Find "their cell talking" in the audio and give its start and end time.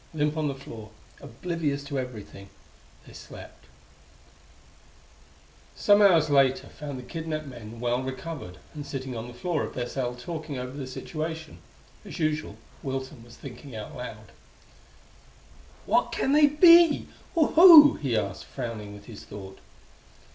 9.75-10.57